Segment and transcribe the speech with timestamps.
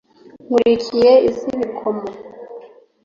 [0.45, 2.05] nkurikiye iz’ibikomo,